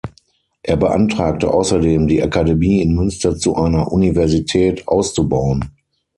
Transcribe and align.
Er 0.63 0.77
beantragte 0.77 1.53
außerdem, 1.53 2.07
die 2.07 2.23
Akademie 2.23 2.81
in 2.81 2.95
Münster 2.95 3.37
zu 3.37 3.55
einer 3.55 3.91
Universität 3.91 4.87
auszubauen. 4.87 5.75